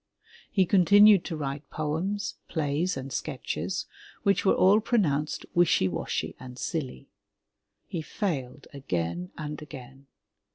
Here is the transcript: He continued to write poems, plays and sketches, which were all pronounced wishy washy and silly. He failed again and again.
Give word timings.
He 0.51 0.65
continued 0.65 1.23
to 1.25 1.37
write 1.37 1.69
poems, 1.69 2.37
plays 2.47 2.97
and 2.97 3.13
sketches, 3.13 3.85
which 4.23 4.43
were 4.43 4.55
all 4.55 4.79
pronounced 4.81 5.45
wishy 5.53 5.87
washy 5.87 6.35
and 6.39 6.57
silly. 6.57 7.07
He 7.85 8.01
failed 8.01 8.65
again 8.73 9.29
and 9.37 9.61
again. 9.61 10.07